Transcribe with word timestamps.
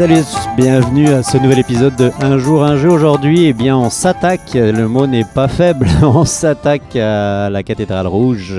salut 0.00 0.24
bienvenue 0.56 1.08
à 1.08 1.22
ce 1.22 1.36
nouvel 1.36 1.58
épisode 1.58 1.94
de 1.94 2.10
Un 2.22 2.38
jour 2.38 2.64
un 2.64 2.76
jeu. 2.76 2.88
Aujourd'hui, 2.88 3.44
eh 3.44 3.52
bien, 3.52 3.76
on 3.76 3.90
s'attaque, 3.90 4.54
le 4.54 4.88
mot 4.88 5.06
n'est 5.06 5.26
pas 5.26 5.46
faible, 5.46 5.88
on 6.02 6.24
s'attaque 6.24 6.96
à 6.96 7.50
la 7.50 7.62
cathédrale 7.62 8.06
rouge. 8.06 8.58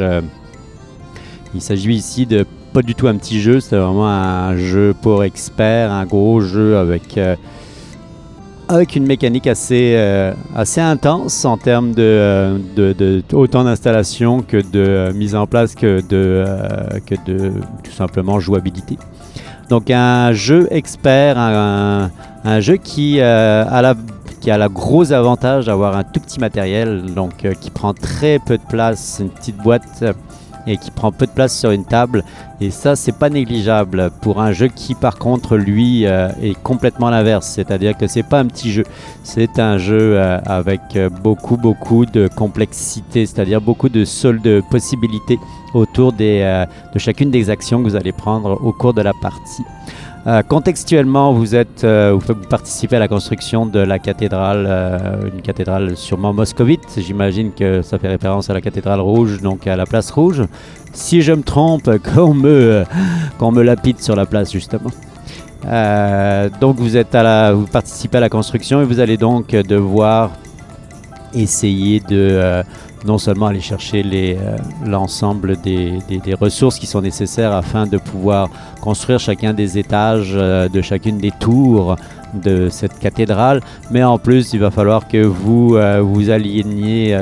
Il 1.56 1.62
s'agit 1.64 1.94
ici 1.94 2.28
de 2.28 2.46
pas 2.74 2.84
du 2.84 2.94
tout 2.94 3.08
un 3.08 3.16
petit 3.16 3.42
jeu, 3.42 3.60
c'est 3.60 3.76
vraiment 3.76 4.08
un 4.08 4.56
jeu 4.56 4.94
pour 5.02 5.24
experts, 5.24 5.92
un 5.92 6.06
gros 6.06 6.42
jeu 6.42 6.78
avec, 6.78 7.18
euh, 7.18 7.36
avec 8.70 8.96
une 8.96 9.08
mécanique 9.08 9.48
assez, 9.48 9.96
euh, 9.96 10.34
assez 10.56 10.80
intense 10.80 11.44
en 11.44 11.58
termes 11.58 11.94
de, 11.94 12.04
euh, 12.78 13.22
autant 13.34 13.64
d'installation 13.64 14.44
que 14.44 14.58
de 14.58 15.12
mise 15.16 15.34
en 15.34 15.48
place 15.48 15.74
que 15.74 16.02
de, 16.08 16.46
que 17.08 17.16
de 17.26 17.52
tout 17.84 17.94
simplement 17.94 18.40
jouabilité. 18.40 19.00
Donc 19.72 19.90
un 19.90 20.34
jeu 20.34 20.68
expert, 20.70 21.38
un, 21.38 22.60
jeu 22.60 22.76
qui, 22.76 23.22
a 23.22 23.82
la, 23.82 23.96
qui 24.42 24.52
a 24.52 24.58
le 24.58 24.68
gros 24.68 25.14
avantage 25.14 25.68
d'avoir 25.68 25.96
un 25.96 26.04
tout 26.04 26.20
petit 26.20 26.42
matériel, 26.42 27.06
donc 27.16 27.48
qui 27.62 27.70
prend 27.70 27.94
très 27.94 28.40
peu 28.40 28.58
de 28.58 28.64
place, 28.68 29.20
une 29.22 29.30
petite 29.30 29.56
boîte 29.56 30.04
et 30.68 30.78
qui 30.78 30.92
prend 30.92 31.12
peu 31.12 31.26
de 31.26 31.32
place 31.32 31.58
sur 31.58 31.72
une 31.72 31.86
table. 31.86 32.24
Et 32.60 32.70
ça, 32.70 32.96
c'est 32.96 33.18
pas 33.18 33.30
négligeable 33.30 34.12
pour 34.22 34.42
un 34.42 34.52
jeu 34.52 34.68
qui, 34.68 34.94
par 34.94 35.18
contre, 35.18 35.58
lui, 35.58 36.06
euh, 36.06 36.30
est 36.42 36.60
complètement 36.62 37.10
l'inverse. 37.10 37.48
C'est-à-dire 37.48 37.98
que 37.98 38.08
c'est 38.08 38.24
pas 38.24 38.40
un 38.40 38.46
petit 38.46 38.72
jeu, 38.72 38.84
c'est 39.24 39.60
un 39.60 39.78
jeu 39.78 40.18
euh, 40.18 40.40
avec 40.46 40.82
beaucoup, 41.24 41.58
beaucoup 41.58 42.06
de 42.06 42.28
complexité, 42.28 43.26
c'est-à-dire 43.26 43.62
beaucoup 43.62 43.90
de 43.90 44.06
soldes 44.06 44.62
possibilités 44.70 45.40
autour 45.74 46.14
euh, 46.20 46.66
de 46.94 47.00
chacune 47.00 47.32
des 47.32 47.50
actions 47.50 47.80
que 47.80 47.84
vous 47.84 47.96
allez 47.96 48.12
prendre 48.12 48.60
au 48.64 48.72
cours 48.72 48.94
de 48.94 49.02
la 49.02 49.14
partie. 49.22 49.64
Euh, 50.28 50.44
contextuellement, 50.44 51.34
vous 51.34 51.56
êtes, 51.56 51.84
euh, 51.84 52.16
vous 52.16 52.36
participez 52.48 52.98
à 52.98 53.00
la 53.00 53.08
construction 53.08 53.66
de 53.66 53.80
la 53.80 53.98
cathédrale, 53.98 54.68
euh, 54.70 55.30
une 55.34 55.42
cathédrale 55.42 55.98
sûrement 55.98 56.32
moscovite. 56.32 56.88
J'imagine 56.98 57.52
que 57.52 57.82
ça 57.82 57.98
fait 57.98 58.08
référence 58.08 58.50
à 58.50 58.54
la 58.54 58.62
cathédrale 58.62 59.00
rouge, 59.00 59.42
donc 59.42 59.66
à 59.66 59.76
la 59.76 59.88
place 59.88 60.12
rouge. 60.12 60.44
Si 60.94 61.24
je 61.24 61.32
me 61.34 61.42
trompe, 61.42 61.90
qu'on 62.14 62.36
me, 62.36 62.84
qu'on 63.40 63.52
me 63.52 63.64
lapide 63.64 64.00
sur 64.00 64.16
la 64.16 64.28
place 64.28 64.52
justement. 64.52 64.92
donc 66.60 66.76
vous 66.78 66.98
êtes 66.98 67.16
à 67.16 67.24
la, 67.24 67.54
vous 67.54 67.66
participez 67.66 68.18
à 68.18 68.22
la 68.22 68.30
construction 68.30 68.82
et 68.82 68.86
vous 68.86 69.00
allez 69.00 69.18
donc 69.18 69.52
devoir 69.52 70.32
essayer 71.34 72.00
de 72.00 72.64
non 73.06 73.18
seulement 73.18 73.48
aller 73.48 73.62
chercher 73.62 74.04
euh, 74.06 74.58
l'ensemble 74.86 75.58
des, 75.58 76.00
ressources 76.40 76.80
qui 76.80 76.88
sont 76.88 77.02
nécessaires 77.02 77.54
afin 77.54 77.88
de 77.88 77.98
pouvoir 77.98 78.50
construire 78.80 79.20
chacun 79.20 79.54
des 79.54 79.78
étages 79.78 80.34
euh, 80.36 80.70
de 80.70 80.82
chacune 80.82 81.18
des 81.18 81.32
tours 81.32 81.96
de 82.34 82.70
cette 82.70 82.98
cathédrale, 83.00 83.62
mais 83.92 84.04
en 84.04 84.18
plus 84.18 84.54
il 84.54 84.60
va 84.60 84.72
falloir 84.72 85.08
que 85.08 85.22
vous 85.22 85.76
euh, 85.76 86.02
vous 86.02 86.30
alliez, 86.30 87.14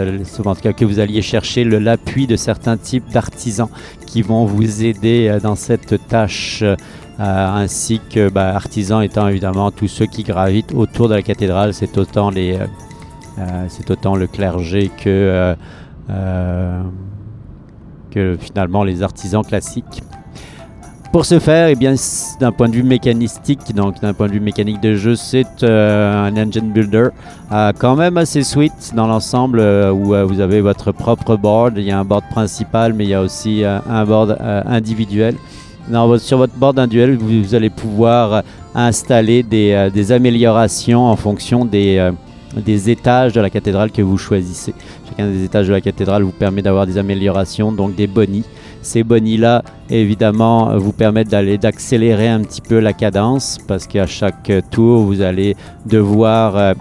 en 0.46 0.56
tout 0.56 0.62
cas 0.62 0.74
que 0.74 0.86
vous 0.86 1.00
alliez 1.00 1.22
chercher 1.22 1.64
l'appui 1.64 2.28
de 2.28 2.36
certains 2.36 2.78
types 2.78 3.10
d'artisans 3.12 3.70
qui 4.06 4.22
vont 4.22 4.46
vous 4.46 4.86
aider 4.86 5.38
dans 5.42 5.56
cette 5.56 6.08
tâche. 6.08 6.64
ainsi 7.18 8.00
que 8.14 8.30
bah, 8.30 8.56
artisans 8.56 9.02
étant 9.02 9.28
évidemment 9.28 9.72
tous 9.72 9.90
ceux 9.90 10.06
qui 10.06 10.24
gravitent 10.24 10.74
autour 10.74 11.10
de 11.10 11.16
la 11.16 11.22
cathédrale, 11.22 11.74
c'est 11.74 11.98
autant 11.98 12.30
les 12.30 12.58
c'est 13.68 13.90
autant 13.92 14.16
le 14.16 14.28
clergé 14.28 14.90
que, 14.98 15.08
euh, 15.08 15.56
euh, 16.10 16.82
que 18.12 18.38
finalement 18.40 18.84
les 18.84 19.04
artisans 19.04 19.44
classiques. 19.44 20.04
Pour 21.12 21.26
ce 21.26 21.40
faire, 21.40 21.70
eh 21.70 21.76
d'un 22.40 22.52
point 22.52 22.70
de 22.70 22.76
vue 22.76 22.84
mécanistique, 22.84 23.74
donc 23.74 24.00
d'un 24.00 24.14
point 24.14 24.28
de 24.28 24.34
vue 24.34 24.40
mécanique 24.40 24.80
de 24.80 24.94
jeu, 24.96 25.16
c'est 25.16 25.64
un 25.64 26.38
engine 26.38 26.72
builder 26.72 27.10
quand 27.80 27.96
même 27.96 28.18
assez 28.18 28.44
sweet 28.44 28.94
dans 28.94 29.08
l'ensemble 29.08 29.60
où 29.60 30.14
vous 30.28 30.40
avez 30.40 30.62
votre 30.62 30.92
propre 30.92 31.36
board. 31.36 31.74
Il 31.78 31.86
y 31.86 31.90
a 31.90 31.98
un 31.98 32.06
board 32.06 32.26
principal, 32.30 32.94
mais 32.94 33.06
il 33.06 33.10
y 33.10 33.16
a 33.16 33.24
aussi 33.24 33.64
un 33.66 34.06
board 34.06 34.38
individuel. 34.68 35.34
sur 36.20 36.38
votre 36.38 36.54
board 36.54 36.78
individuel, 36.78 37.18
vous, 37.18 37.56
allez 37.56 37.72
pouvoir 37.72 38.44
installer 38.76 39.42
des, 39.42 40.12
améliorations 40.12 41.08
en 41.08 41.16
fonction 41.16 41.66
des, 41.66 42.12
des 42.56 42.90
étages 42.90 43.34
de 43.34 43.42
la 43.42 43.50
cathédrale 43.50 43.92
que 43.92 44.02
vous 44.02 44.18
choisissez. 44.18 44.74
Chacun 45.08 45.28
des 45.28 45.44
étages 45.44 45.68
de 45.68 45.74
la 45.74 45.82
cathédrale 45.82 46.24
vous 46.24 46.32
permet 46.32 46.62
d'avoir 46.62 46.88
des 46.88 46.98
améliorations, 46.98 47.72
donc 47.72 47.96
des 47.96 48.08
bonnies. 48.08 48.46
Ces 48.82 49.04
bonnies-là, 49.04 49.64
évidemment, 49.90 50.78
vous 50.78 50.94
permettent 50.94 51.30
d'aller 51.30 51.58
d'accélérer 51.58 52.30
un 52.30 52.42
petit 52.42 52.62
peu 52.62 52.80
la 52.80 52.94
cadence 52.94 53.58
parce 53.68 53.88
qu'à 53.88 54.08
chaque 54.08 54.52
tour, 54.72 55.02
vous 55.04 55.22
allez 55.22 55.56
devoir... 55.86 56.58
Euh, 56.58 56.74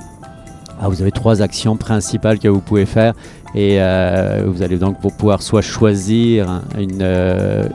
ah, 0.80 0.88
vous 0.88 1.02
avez 1.02 1.10
trois 1.10 1.42
actions 1.42 1.76
principales 1.76 2.38
que 2.38 2.46
vous 2.46 2.60
pouvez 2.60 2.86
faire 2.86 3.14
et 3.54 3.80
euh, 3.80 4.44
vous 4.46 4.62
allez 4.62 4.76
donc 4.76 5.00
pouvoir 5.00 5.42
soit 5.42 5.60
choisir 5.60 6.62
euh, 7.00 7.68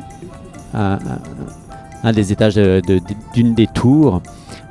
un, 0.73 2.11
des 2.13 2.31
étages 2.31 2.55
d'une 2.55 3.53
des 3.55 3.67
tours 3.67 4.21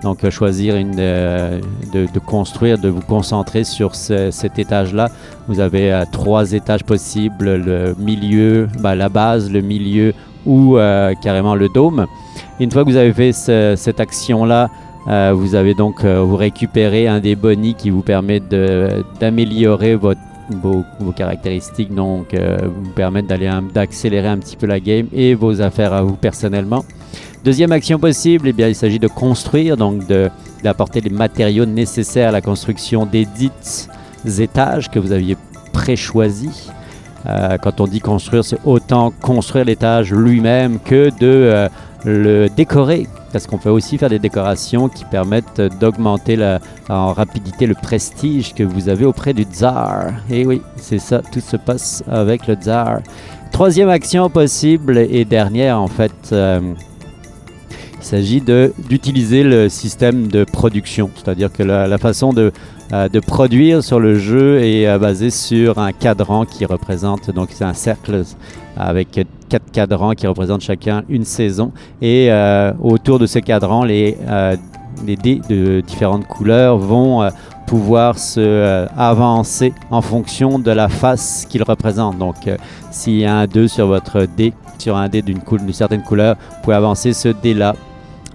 donc, 0.03 0.25
euh, 0.25 0.31
choisir 0.31 0.77
une, 0.77 0.97
euh, 0.99 1.61
de, 1.93 2.07
construire, 2.19 2.79
de 2.79 2.89
vous 2.89 3.01
concentrer 3.01 3.65
sur 3.65 3.95
cet 3.95 4.59
étage-là. 4.59 5.09
Vous 5.49 5.61
avez 5.61 5.93
euh, 5.93 6.05
trois 6.11 6.53
étages 6.53 6.85
possibles, 6.85 7.55
le 7.57 7.95
milieu, 7.99 8.69
bah, 8.81 8.95
la 8.95 9.09
base, 9.09 9.51
le 9.51 9.61
milieu 9.61 10.13
ou 10.45 10.77
carrément 11.23 11.55
le 11.55 11.69
dôme. 11.69 12.07
Une 12.59 12.69
fois 12.69 12.83
que 12.83 12.91
vous 12.91 12.97
avez 12.97 13.13
fait 13.13 13.31
cette 13.33 14.01
action-là, 14.01 14.71
vous 15.33 15.55
avez 15.55 15.75
donc 15.75 16.05
vous 16.05 16.35
récupérez 16.35 17.07
un 17.07 17.21
des 17.21 17.37
bonnies 17.37 17.75
qui 17.75 17.91
vous 17.91 18.03
permet 18.03 18.41
d'améliorer 19.21 19.95
vos, 19.95 20.15
caractéristiques, 21.15 21.95
donc 21.95 22.35
vous 22.35 22.91
permettre 22.91 23.29
d'aller 23.29 23.49
d'accélérer 23.73 24.27
un 24.27 24.39
petit 24.39 24.57
peu 24.57 24.67
la 24.67 24.81
game 24.81 25.07
et 25.13 25.35
vos 25.35 25.63
affaires 25.63 25.93
à 25.93 26.03
vous 26.03 26.17
personnellement. 26.17 26.85
Deuxième 27.45 27.73
action 27.73 27.99
possible, 27.99 28.47
eh 28.49 28.53
bien, 28.53 28.69
il 28.69 28.75
s'agit 28.77 29.01
de 29.01 29.09
construire, 29.09 29.77
donc 29.77 30.03
d'apporter 30.63 31.01
les 31.01 31.11
matériaux 31.11 31.67
nécessaires 31.67 32.29
à 32.29 32.33
la 32.33 32.41
construction 32.41 33.05
des 33.05 33.25
dits 33.25 33.89
étages 34.39 34.89
que 34.89 35.01
vous 35.01 35.11
aviez 35.11 35.37
préchoisis. 35.73 36.71
Euh, 37.27 37.57
quand 37.61 37.81
on 37.81 37.89
dit 37.89 37.99
construire, 37.99 38.45
c'est 38.45 38.59
autant 38.65 39.11
construire 39.11 39.65
l'étage 39.65 40.13
lui-même 40.13 40.79
que 40.79 41.09
de 41.09 41.15
euh, 41.23 41.69
le 42.05 42.49
décorer. 42.49 43.09
Parce 43.33 43.49
qu'on 43.49 43.59
peut 43.59 43.71
aussi 43.71 43.99
faire 43.99 44.11
des 44.11 44.21
décorations 44.21 44.89
qui 44.89 45.05
permettent 45.05 45.61
d'augmenter 45.81 46.39
en 46.89 47.13
rapidité 47.13 47.67
le 47.67 47.75
prestige 47.75 48.55
que 48.55 48.63
vous 48.63 48.89
avez 48.89 49.05
auprès 49.05 49.33
du 49.33 49.43
tsar. 49.45 50.13
Et 50.31 50.47
oui, 50.47 50.63
c'est 50.77 50.99
ça, 50.99 51.23
tout 51.33 51.41
se 51.41 51.57
passe 51.57 52.05
avec 52.09 52.47
le 52.47 52.55
tsar. 52.55 53.01
Troisième 53.51 53.89
action 53.89 54.31
possible 54.31 54.99
et 54.99 55.25
dernière 55.25 55.81
en 55.81 55.89
fait. 55.89 56.13
Euh, 56.33 56.61
il 58.03 58.07
s'agit 58.07 58.43
d'utiliser 58.89 59.45
le 59.45 59.69
système 59.69 60.27
de 60.27 60.43
production, 60.43 61.09
c'est-à-dire 61.15 61.53
que 61.53 61.63
la, 61.63 61.99
façon 61.99 62.33
de, 62.33 62.53
euh, 62.93 63.09
de, 63.09 63.21
produire 63.21 63.85
sur 63.85 64.01
le 64.01 64.19
jeu 64.19 64.61
est 64.61 64.89
euh, 64.89 64.99
basée 64.99 65.31
sur 65.31 65.79
un 65.79 65.93
cadran 65.93 66.45
qui 66.45 66.65
représente, 66.65 67.31
donc 67.31 67.51
c'est 67.53 67.65
un 67.65 67.75
cercle 67.75 68.25
avec 68.77 69.25
quatre 69.49 69.71
cadrans 69.71 70.15
qui 70.15 70.27
représentent 70.27 70.63
chacun 70.63 71.05
une 71.09 71.25
saison. 71.25 71.71
Et 72.01 72.27
euh, 72.33 72.73
autour 72.83 73.21
de 73.21 73.27
ce 73.27 73.39
cadran, 73.39 73.85
les, 73.85 74.17
les 75.07 75.17
dés 75.17 75.41
de 75.49 75.81
différentes 75.87 76.27
couleurs 76.27 76.79
vont 76.79 77.31
pouvoir 77.69 78.19
se 78.19 78.87
avancer 78.99 79.73
en 79.93 80.03
fonction 80.03 80.59
de 80.59 80.73
la 80.73 80.89
face 80.89 81.47
qu'ils 81.49 81.63
représentent. 81.63 82.19
Donc, 82.19 82.51
s'il 82.91 83.19
y 83.19 83.25
a 83.25 83.37
un 83.37 83.47
2 83.47 83.69
sur 83.69 83.87
votre 83.87 84.27
dé, 84.27 84.53
sur 84.79 84.97
un 84.97 85.09
dé 85.09 85.23
d'une 85.23 85.41
certaine 85.73 86.03
couleur, 86.03 86.37
vous 86.51 86.63
pouvez 86.65 86.77
avancer 86.77 87.13
ce 87.13 87.29
dé-là 87.29 87.77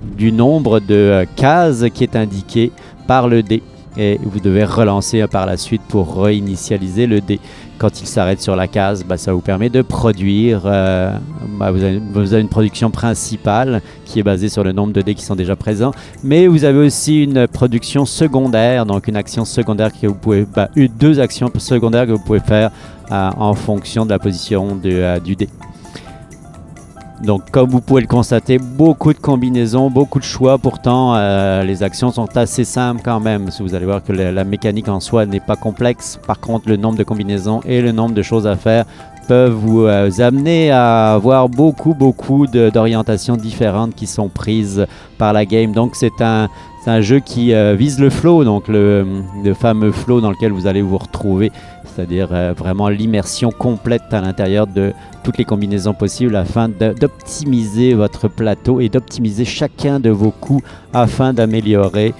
du 0.01 0.31
nombre 0.31 0.79
de 0.79 0.95
euh, 0.95 1.25
cases 1.35 1.85
qui 1.93 2.03
est 2.03 2.15
indiqué 2.15 2.71
par 3.07 3.27
le 3.27 3.43
dé. 3.43 3.61
Et 3.99 4.19
vous 4.21 4.39
devez 4.39 4.63
relancer 4.63 5.25
par 5.27 5.47
la 5.47 5.57
suite 5.57 5.81
pour 5.87 6.23
réinitialiser 6.23 7.07
le 7.07 7.19
dé. 7.19 7.39
Quand 7.79 7.99
il 7.99 8.05
s'arrête 8.05 8.39
sur 8.39 8.55
la 8.55 8.67
case, 8.67 9.03
bah, 9.03 9.17
ça 9.17 9.33
vous 9.33 9.41
permet 9.41 9.69
de 9.69 9.81
produire. 9.81 10.61
Euh, 10.65 11.17
bah, 11.57 11.71
vous, 11.71 11.83
avez, 11.83 12.41
une 12.41 12.47
production 12.47 12.91
principale 12.91 13.81
qui 14.05 14.19
est 14.19 14.23
basée 14.23 14.49
sur 14.49 14.63
le 14.63 14.71
nombre 14.71 14.93
de 14.93 15.01
dés 15.01 15.15
qui 15.15 15.23
sont 15.23 15.35
déjà 15.35 15.55
présents. 15.55 15.91
Mais 16.23 16.45
vous 16.45 16.63
avez 16.63 16.77
aussi 16.77 17.23
une 17.23 17.47
production 17.47 18.05
secondaire, 18.05 18.85
donc 18.85 19.07
une 19.07 19.15
action 19.15 19.45
secondaire 19.45 19.91
que 19.91 20.05
vous 20.05 20.15
pouvez. 20.15 20.45
Bah, 20.45 20.69
deux 20.75 21.19
actions 21.19 21.51
secondaires 21.57 22.05
que 22.05 22.11
vous 22.11 22.23
pouvez 22.23 22.39
faire 22.39 22.69
euh, 23.11 23.29
en 23.35 23.55
fonction 23.55 24.05
de 24.05 24.11
la 24.11 24.19
position 24.19 24.75
du 24.75 25.35
dé. 25.35 25.49
Donc 27.23 27.49
comme 27.49 27.69
vous 27.69 27.81
pouvez 27.81 28.01
le 28.01 28.07
constater, 28.07 28.59
beaucoup 28.59 29.11
de 29.13 29.17
combinaisons, 29.17 29.89
beaucoup 29.89 30.19
de 30.19 30.23
choix. 30.23 30.57
Pourtant, 30.57 31.15
euh, 31.15 31.63
les 31.63 31.81
actions 31.81 32.11
sont 32.11 32.37
assez 32.37 32.63
simples 32.63 33.01
quand 33.03 33.19
même. 33.19 33.49
Vous 33.59 33.73
allez 33.73 33.85
voir 33.85 34.03
que 34.03 34.13
la, 34.13 34.43
mécanique 34.43 34.87
en 34.87 34.99
soi 34.99 35.25
n'est 35.25 35.39
pas 35.39 35.55
complexe. 35.55 36.19
Par 36.27 36.39
contre, 36.39 36.69
le 36.69 36.77
nombre 36.77 36.97
de 36.97 37.03
combinaisons 37.03 37.61
et 37.65 37.81
le 37.81 37.91
nombre 37.91 38.13
de 38.13 38.21
choses 38.21 38.45
à 38.45 38.55
faire 38.55 38.85
peuvent 39.27 39.53
vous 39.53 39.85
euh, 39.85 40.09
amener 40.19 40.71
à 40.71 41.13
avoir 41.13 41.49
beaucoup, 41.49 41.93
beaucoup 41.93 42.47
d'orientations 42.47 43.35
différentes 43.35 43.95
qui 43.95 44.07
sont 44.07 44.29
prises 44.29 44.85
par 45.17 45.33
la 45.33 45.45
game. 45.45 45.71
Donc 45.71 45.95
c'est 45.95 46.21
un, 46.21 46.49
un 46.85 47.01
jeu 47.01 47.19
qui 47.19 47.53
euh, 47.53 47.75
vise 47.75 47.99
le 47.99 48.09
flow, 48.09 48.43
donc 48.43 48.67
le, 48.67 49.05
le, 49.43 49.53
fameux 49.53 49.91
flow 49.91 50.21
dans 50.21 50.31
lequel 50.31 50.51
vous 50.51 50.67
allez 50.67 50.81
vous 50.81 50.97
retrouver, 50.97 51.51
c'est-à-dire 51.85 52.29
vraiment 52.57 52.89
l'immersion 52.89 53.51
complète 53.51 54.03
à 54.11 54.21
l'intérieur 54.21 54.67
de 54.67 54.93
toutes 55.23 55.37
les 55.37 55.45
combinaisons 55.45 55.93
possibles 55.93 56.35
afin 56.35 56.69
d'optimiser 56.69 57.93
votre 57.93 58.29
plateau 58.29 58.79
et 58.79 58.87
d'optimiser 58.87 59.43
chacun 59.43 59.99
de 59.99 60.09
vos 60.09 60.31
coups 60.31 60.63
afin 60.93 61.33
d'améliorer 61.33 62.13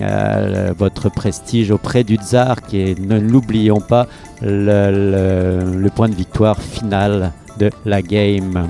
euh, 0.00 0.72
votre 0.76 1.10
prestige 1.10 1.70
auprès 1.70 2.04
du 2.04 2.16
tsar 2.16 2.62
qui 2.62 2.94
ne 2.98 3.18
l'oublions 3.18 3.80
pas, 3.80 4.06
le, 4.42 5.88
point 5.94 6.08
de 6.08 6.14
victoire 6.14 6.60
final 6.60 7.32
de 7.58 7.70
la 7.84 8.00
game 8.00 8.68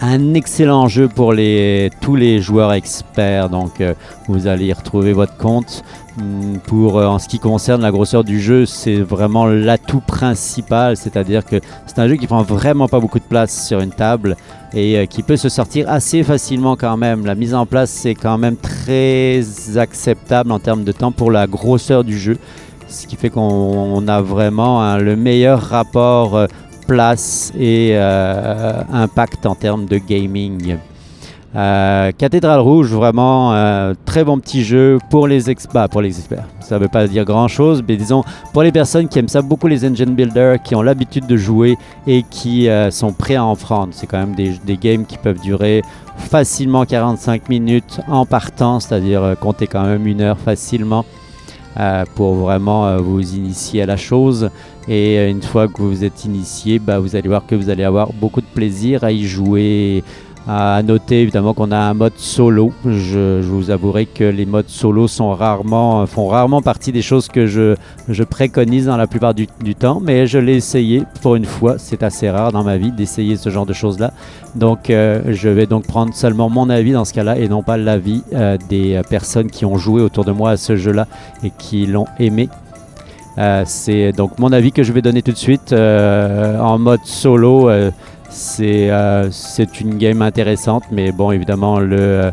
un 0.00 0.34
excellent 0.34 0.88
jeu 0.88 1.08
pour 1.08 1.34
tous 2.00 2.16
les 2.16 2.40
joueurs 2.40 2.72
experts. 2.72 3.48
Donc, 3.48 3.80
euh, 3.80 3.94
vous 4.28 4.46
allez 4.46 4.66
y 4.66 4.72
retrouver 4.72 5.12
votre 5.12 5.36
compte. 5.36 5.82
Hmm, 6.18 6.56
pour, 6.66 6.98
euh, 6.98 7.06
en 7.06 7.18
ce 7.18 7.28
qui 7.28 7.38
concerne 7.38 7.82
la 7.82 7.90
grosseur 7.90 8.24
du 8.24 8.40
jeu, 8.40 8.66
c'est 8.66 8.96
vraiment 8.96 9.46
l'atout 9.46 10.00
principal. 10.00 10.96
C'est-à-dire 10.96 11.44
que 11.44 11.60
c'est 11.86 11.98
un 11.98 12.08
jeu 12.08 12.16
qui 12.16 12.26
prend 12.26 12.42
vraiment 12.42 12.88
pas 12.88 13.00
beaucoup 13.00 13.18
de 13.18 13.24
place 13.24 13.66
sur 13.66 13.80
une 13.80 13.90
table 13.90 14.36
et 14.72 14.98
euh, 14.98 15.06
qui 15.06 15.22
peut 15.22 15.36
se 15.36 15.48
sortir 15.48 15.88
assez 15.90 16.22
facilement 16.22 16.76
quand 16.76 16.96
même. 16.96 17.24
La 17.26 17.34
mise 17.34 17.54
en 17.54 17.66
place, 17.66 17.90
c'est 17.90 18.14
quand 18.14 18.38
même 18.38 18.56
très 18.56 19.42
acceptable 19.76 20.52
en 20.52 20.58
termes 20.58 20.84
de 20.84 20.92
temps 20.92 21.12
pour 21.12 21.30
la 21.30 21.46
grosseur 21.46 22.04
du 22.04 22.18
jeu. 22.18 22.38
Ce 22.88 23.06
qui 23.06 23.16
fait 23.16 23.30
qu'on 23.30 24.06
a 24.06 24.20
vraiment 24.20 24.80
hein, 24.80 24.98
le 24.98 25.16
meilleur 25.16 25.60
rapport 25.60 26.46
place 26.86 27.52
et 27.58 27.90
euh, 27.92 28.82
impact 28.92 29.46
en 29.46 29.54
termes 29.54 29.86
de 29.86 29.98
gaming. 29.98 30.78
Euh, 31.54 32.12
Cathédrale 32.16 32.60
Rouge, 32.60 32.92
vraiment 32.92 33.54
euh, 33.54 33.94
très 34.04 34.24
bon 34.24 34.38
petit 34.38 34.62
jeu 34.62 34.98
pour 35.10 35.26
les, 35.26 35.48
experts. 35.48 35.88
Bah, 35.88 36.04
experts. 36.04 36.44
Ça 36.60 36.76
ne 36.76 36.82
veut 36.82 36.88
pas 36.88 37.06
dire 37.06 37.24
grand 37.24 37.48
chose, 37.48 37.82
mais 37.86 37.96
disons 37.96 38.22
pour 38.52 38.62
les 38.62 38.72
personnes 38.72 39.08
qui 39.08 39.18
aiment 39.18 39.28
ça, 39.28 39.40
beaucoup 39.40 39.66
les 39.66 39.86
engine 39.86 40.14
builders, 40.14 40.62
qui 40.62 40.74
ont 40.74 40.82
l'habitude 40.82 41.26
de 41.26 41.36
jouer 41.36 41.76
et 42.06 42.24
qui 42.24 42.68
sont 42.90 43.12
prêts 43.12 43.36
à 43.36 43.44
en 43.44 43.56
prendre. 43.56 43.88
C'est 43.92 44.06
quand 44.06 44.18
même 44.18 44.34
des, 44.34 44.76
games 44.76 45.06
qui 45.06 45.16
peuvent 45.16 45.40
durer 45.40 45.82
facilement 46.18 46.84
45 46.84 47.48
minutes 47.48 48.00
en 48.08 48.26
partant, 48.26 48.80
c'est-à-dire 48.80 49.36
compter 49.40 49.66
quand 49.66 49.84
même 49.84 50.06
une 50.06 50.20
heure 50.20 50.38
facilement. 50.38 51.04
Euh, 51.78 52.04
pour 52.14 52.36
vraiment 52.36 52.86
euh, 52.86 52.96
vous 52.96 53.34
initier 53.34 53.82
à 53.82 53.86
la 53.86 53.98
chose. 53.98 54.48
Et 54.88 55.18
euh, 55.18 55.30
une 55.30 55.42
fois 55.42 55.68
que 55.68 55.82
vous 55.82 56.04
êtes 56.04 56.24
initié, 56.24 56.78
bah, 56.78 56.98
vous 56.98 57.16
allez 57.16 57.28
voir 57.28 57.44
que 57.44 57.54
vous 57.54 57.68
allez 57.68 57.84
avoir 57.84 58.14
beaucoup 58.14 58.40
de 58.40 58.46
plaisir 58.46 59.04
à 59.04 59.12
y 59.12 59.24
jouer 59.24 60.02
à 60.48 60.80
noter 60.82 61.22
évidemment 61.22 61.54
qu'on 61.54 61.72
a 61.72 61.78
un 61.78 61.94
mode 61.94 62.16
solo. 62.16 62.72
Je, 62.84 63.40
vous 63.40 63.70
avouerai 63.70 64.06
que 64.06 64.24
les 64.24 64.46
modes 64.46 64.68
solo 64.68 65.08
sont 65.08 65.34
rarement, 65.34 66.06
font 66.06 66.28
rarement 66.28 66.62
partie 66.62 66.92
des 66.92 67.02
choses 67.02 67.28
que 67.28 67.46
je, 67.46 67.74
je 68.08 68.22
préconise 68.22 68.86
dans 68.86 68.96
la 68.96 69.08
plupart 69.08 69.34
du, 69.34 69.46
temps, 69.74 70.00
mais 70.00 70.26
je 70.26 70.38
l'ai 70.38 70.54
essayé 70.54 71.02
pour 71.20 71.34
une 71.34 71.44
fois. 71.44 71.76
C'est 71.78 72.02
assez 72.02 72.30
rare 72.30 72.52
dans 72.52 72.62
ma 72.62 72.76
vie 72.76 72.92
d'essayer 72.92 73.36
ce 73.36 73.50
genre 73.50 73.66
de 73.66 73.72
choses-là. 73.72 74.12
Donc 74.54 74.88
euh, 74.88 75.20
je 75.28 75.48
vais 75.48 75.66
donc 75.66 75.86
prendre 75.86 76.14
seulement 76.14 76.48
mon 76.48 76.70
avis 76.70 76.92
dans 76.92 77.04
ce 77.04 77.12
cas-là 77.12 77.38
et 77.38 77.48
non 77.48 77.62
pas 77.62 77.76
l'avis 77.76 78.22
euh, 78.32 78.56
des 78.68 79.00
personnes 79.10 79.50
qui 79.50 79.64
ont 79.64 79.76
joué 79.76 80.00
autour 80.00 80.24
de 80.24 80.32
moi 80.32 80.50
à 80.50 80.56
ce 80.56 80.76
jeu-là 80.76 81.06
et 81.42 81.50
qui 81.50 81.86
l'ont 81.86 82.06
aimé. 82.20 82.48
Euh, 83.38 83.64
c'est 83.66 84.12
donc 84.12 84.38
mon 84.38 84.50
avis 84.52 84.72
que 84.72 84.82
je 84.82 84.92
vais 84.92 85.02
donner 85.02 85.22
tout 85.22 85.32
de 85.32 85.36
suite 85.36 85.72
en 85.72 86.78
mode 86.78 87.04
solo. 87.04 87.68
Euh, 88.60 89.28
c'est 89.30 89.80
une 89.80 89.98
game 89.98 90.22
intéressante, 90.22 90.84
mais 90.90 91.12
bon, 91.12 91.30
évidemment, 91.30 91.78
le, 91.78 92.30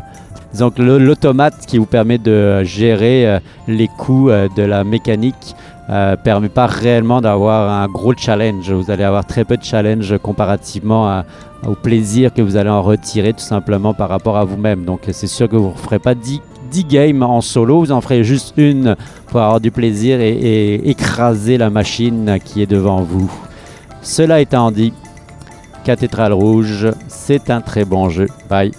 donc 0.58 0.78
l'automate 0.78 1.66
qui 1.66 1.78
vous 1.78 1.86
permet 1.86 2.18
de 2.18 2.62
gérer 2.64 3.26
euh, 3.26 3.38
les 3.68 3.88
coûts 3.88 4.30
euh, 4.30 4.48
de 4.56 4.62
la 4.62 4.84
mécanique 4.84 5.54
ne 5.88 6.16
permet 6.16 6.48
pas 6.48 6.66
réellement 6.66 7.20
d'avoir 7.20 7.70
un 7.70 7.88
gros 7.88 8.14
challenge. 8.16 8.70
Vous 8.72 8.90
allez 8.90 9.04
avoir 9.04 9.26
très 9.26 9.44
peu 9.44 9.58
de 9.58 9.62
challenge 9.62 10.16
comparativement 10.16 11.22
au 11.66 11.74
plaisir 11.74 12.32
que 12.32 12.40
vous 12.40 12.56
allez 12.56 12.70
en 12.70 12.80
retirer 12.80 13.34
tout 13.34 13.44
simplement 13.44 13.92
par 13.92 14.08
rapport 14.08 14.38
à 14.38 14.46
vous-même. 14.46 14.86
Donc 14.86 15.02
c'est 15.12 15.26
sûr 15.26 15.46
que 15.46 15.56
vous 15.56 15.72
ne 15.72 15.76
ferez 15.76 15.98
pas 15.98 16.14
10, 16.14 16.40
10, 16.70 16.84
games 16.86 17.22
en 17.22 17.42
solo, 17.42 17.80
vous 17.80 17.92
en 17.92 18.00
ferez 18.00 18.24
juste 18.24 18.54
une 18.56 18.96
pour 19.26 19.42
avoir 19.42 19.60
du 19.60 19.70
plaisir 19.70 20.22
et 20.22 20.76
écraser 20.88 21.58
la 21.58 21.68
machine 21.68 22.38
qui 22.42 22.62
est 22.62 22.66
devant 22.66 23.02
vous. 23.02 23.30
Cela 24.00 24.40
étant 24.40 24.70
dit, 24.70 24.94
Cathédrale 25.84 26.32
Rouge, 26.32 26.88
c'est 27.08 27.50
un 27.50 27.60
très 27.60 27.84
bon 27.84 28.08
jeu. 28.08 28.26
Bye. 28.48 28.72